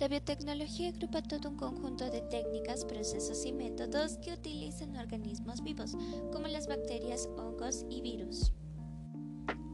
[0.00, 5.94] La biotecnología agrupa todo un conjunto de técnicas, procesos y métodos que utilizan organismos vivos,
[6.32, 8.50] como las bacterias, hongos y virus.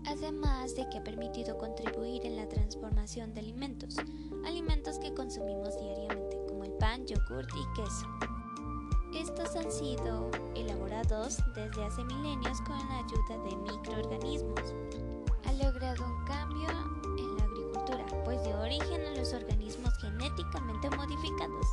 [0.04, 3.94] Además de que ha permitido contribuir en la transformación de alimentos,
[4.44, 8.06] alimentos que consumimos diariamente, como el pan, yogur y queso.
[9.14, 14.74] Estos han sido elaborados desde hace milenios con la ayuda de microorganismos.
[15.44, 16.68] Ha logrado un cambio
[17.16, 17.35] en
[18.24, 21.66] pues dio origen a los organismos genéticamente modificados,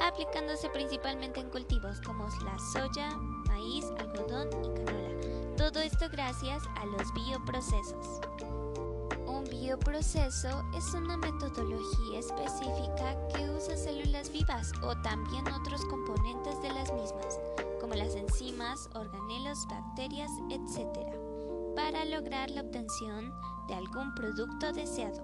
[0.00, 3.16] aplicándose principalmente en cultivos como la soya,
[3.48, 5.56] maíz, algodón y canola.
[5.56, 8.20] Todo esto gracias a los bioprocesos.
[9.26, 16.72] Un bioproceso es una metodología específica que usa células vivas o también otros componentes de
[16.72, 17.40] las mismas,
[17.80, 20.98] como las enzimas, organelos, bacterias, etc.,
[21.74, 23.32] para lograr la obtención
[23.68, 25.22] de algún producto deseado.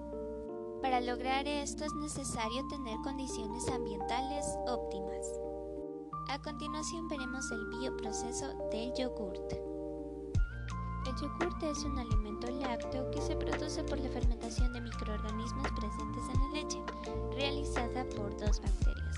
[0.81, 5.27] Para lograr esto es necesario tener condiciones ambientales óptimas.
[6.29, 9.53] A continuación veremos el bioproceso del yogurt.
[11.05, 16.23] El yogurt es un alimento lácteo que se produce por la fermentación de microorganismos presentes
[16.33, 16.81] en la leche,
[17.31, 19.17] realizada por dos bacterias,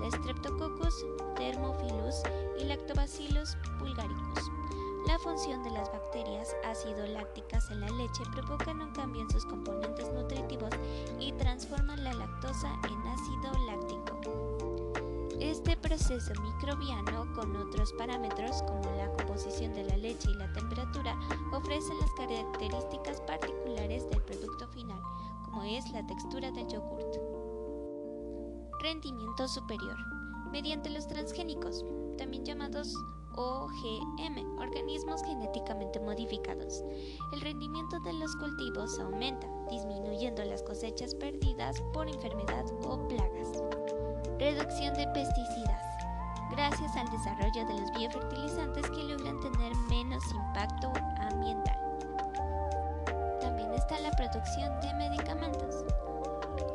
[0.00, 2.22] la Streptococcus thermophilus
[2.58, 4.57] y Lactobacillus bulgaricus.
[5.06, 10.12] La función de las bacterias ácido-lácticas en la leche provocan un cambio en sus componentes
[10.12, 10.70] nutritivos
[11.18, 14.20] y transforman la lactosa en ácido láctico.
[15.40, 21.16] Este proceso microbiano, con otros parámetros como la composición de la leche y la temperatura,
[21.52, 25.00] ofrece las características particulares del producto final,
[25.44, 27.16] como es la textura del yogurt.
[28.80, 29.96] Rendimiento superior.
[30.50, 31.84] Mediante los transgénicos,
[32.16, 32.94] también llamados
[33.38, 36.82] OGM, organismos genéticamente modificados.
[37.32, 43.62] El rendimiento de los cultivos aumenta, disminuyendo las cosechas perdidas por enfermedad o plagas.
[44.40, 45.82] Reducción de pesticidas.
[46.50, 51.78] Gracias al desarrollo de los biofertilizantes que logran tener menos impacto ambiental.
[53.40, 55.84] También está la producción de medicamentos.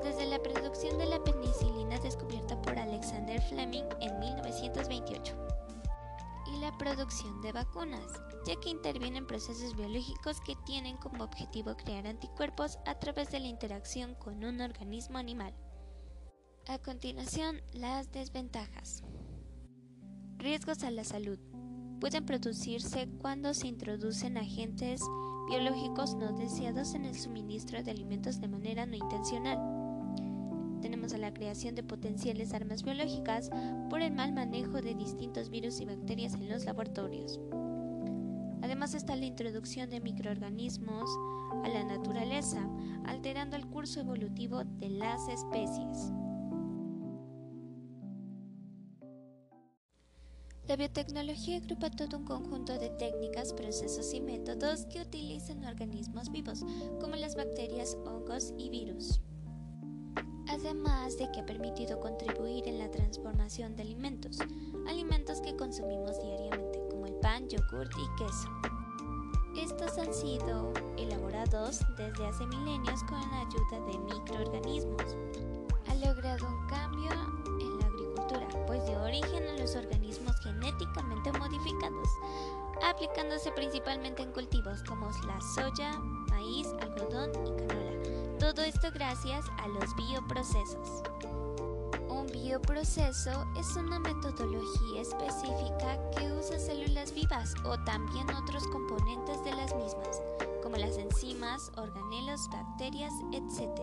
[0.02, 5.53] Desde la producción de la penicilina descubierta por Alexander Fleming en 1928
[6.60, 8.08] la producción de vacunas,
[8.46, 13.48] ya que intervienen procesos biológicos que tienen como objetivo crear anticuerpos a través de la
[13.48, 15.54] interacción con un organismo animal.
[16.68, 19.04] A continuación, las desventajas.
[20.38, 21.40] Riesgos a la salud.
[22.00, 25.02] Pueden producirse cuando se introducen agentes
[25.50, 29.83] biológicos no deseados en el suministro de alimentos de manera no intencional
[30.84, 33.50] tenemos a la creación de potenciales armas biológicas
[33.90, 37.40] por el mal manejo de distintos virus y bacterias en los laboratorios.
[38.62, 41.10] Además está la introducción de microorganismos
[41.64, 42.68] a la naturaleza,
[43.06, 46.12] alterando el curso evolutivo de las especies.
[50.68, 56.66] La biotecnología agrupa todo un conjunto de técnicas, procesos y métodos que utilizan organismos vivos,
[57.00, 59.22] como las bacterias, hongos y virus
[60.54, 64.38] además de que ha permitido contribuir en la transformación de alimentos,
[64.88, 68.50] alimentos que consumimos diariamente, como el pan, yogur y queso.
[69.58, 75.18] Estos han sido elaborados desde hace milenios con la ayuda de microorganismos.
[75.88, 77.12] Ha logrado un cambio
[77.60, 82.10] en la agricultura, pues dio origen a los organismos genéticamente modificados,
[82.84, 85.98] aplicándose principalmente en cultivos como la soya,
[86.30, 91.02] maíz, algodón y canola todo esto gracias a los bioprocesos.
[92.10, 99.52] Un bioproceso es una metodología específica que usa células vivas o también otros componentes de
[99.56, 100.22] las mismas,
[100.62, 103.80] como las enzimas, organelos, bacterias, etc.,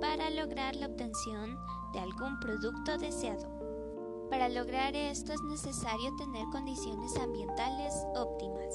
[0.00, 1.56] para lograr la obtención
[1.92, 3.48] de algún producto deseado.
[4.30, 8.74] Para lograr esto es necesario tener condiciones ambientales óptimas.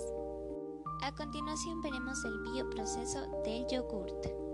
[1.01, 4.50] A continuación veremos el bioproceso del yogurt.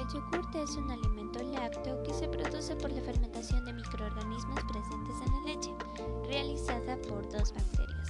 [0.00, 5.14] El yogurt es un alimento lácteo que se produce por la fermentación de microorganismos presentes
[5.26, 5.74] en la leche,
[6.26, 8.08] realizada por dos bacterias,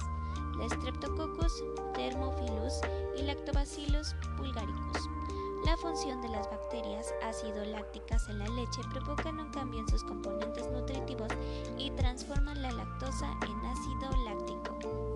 [0.57, 1.51] la Streptococcus
[1.93, 2.75] thermophilus
[3.17, 5.09] y Lactobacillus bulgaricus.
[5.65, 10.71] La función de las bacterias ácido-lácticas en la leche provocan un cambio en sus componentes
[10.71, 11.27] nutritivos
[11.77, 15.10] y transforman la lactosa en ácido láctico.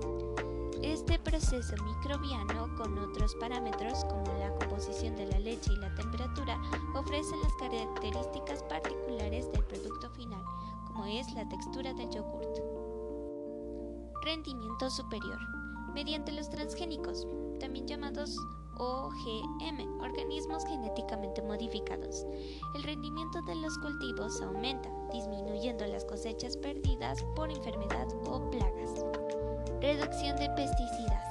[0.85, 6.61] Este proceso microbiano, con otros parámetros como la composición de la leche y la temperatura,
[6.93, 10.43] ofrece las características particulares del producto final,
[10.85, 12.59] como es la textura del yogurt.
[14.23, 15.39] Rendimiento superior.
[15.95, 17.25] Mediante los transgénicos,
[17.59, 18.37] también llamados
[18.77, 22.27] OGM, organismos genéticamente modificados.
[22.75, 29.04] El rendimiento de los cultivos aumenta, disminuyendo las cosechas perdidas por enfermedad o plagas.
[29.85, 31.23] Reducción de pesticidas.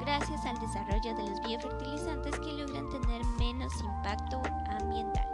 [0.00, 4.40] Gracias al desarrollo de los biofertilizantes que logran tener menos impacto
[4.70, 5.28] ambiental.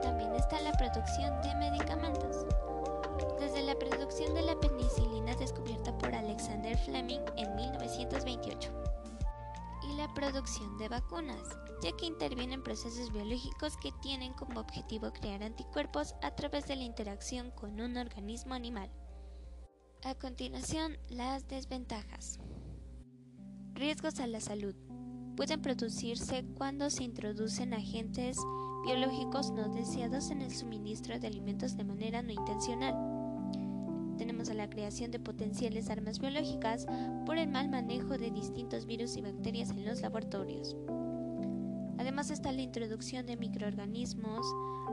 [0.00, 2.46] También está la producción de medicamentos.
[3.38, 8.84] Desde la producción de la penicilina descubierta por Alexander Fleming en 1928
[10.14, 16.30] producción de vacunas, ya que intervienen procesos biológicos que tienen como objetivo crear anticuerpos a
[16.30, 18.90] través de la interacción con un organismo animal.
[20.04, 22.38] A continuación, las desventajas.
[23.72, 24.74] Riesgos a la salud.
[25.36, 28.36] Pueden producirse cuando se introducen agentes
[28.84, 32.94] biológicos no deseados en el suministro de alimentos de manera no intencional
[34.16, 36.86] tenemos a la creación de potenciales armas biológicas
[37.26, 40.76] por el mal manejo de distintos virus y bacterias en los laboratorios.
[41.98, 44.46] Además está la introducción de microorganismos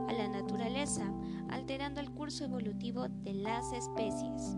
[0.08, 1.12] a la naturaleza,
[1.48, 4.56] alterando el curso evolutivo de las especies.